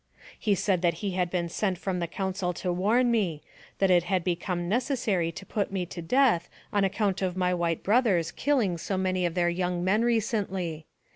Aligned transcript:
He 0.39 0.55
said 0.55 0.81
that 0.81 0.95
he 1.05 1.11
had 1.11 1.29
been 1.29 1.47
sent 1.47 1.77
from 1.77 1.99
the 1.99 2.07
council 2.07 2.53
to 2.53 2.73
warn 2.73 3.11
me, 3.11 3.43
that 3.77 3.91
it 3.91 4.05
had 4.05 4.23
become 4.23 4.67
necessary 4.67 5.31
to 5.33 5.45
put 5.45 5.71
me 5.71 5.85
to 5.85 6.01
death, 6.01 6.49
on 6.73 6.83
account 6.83 7.21
of 7.21 7.37
my 7.37 7.53
white 7.53 7.83
brothers 7.83 8.31
killing 8.31 8.79
so 8.79 8.97
many 8.97 9.27
of 9.27 9.35
their 9.35 9.49
young 9.51 9.83
men 9.83 10.01
recently. 10.03 10.87